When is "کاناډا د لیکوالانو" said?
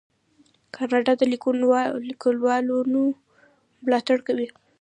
0.75-3.01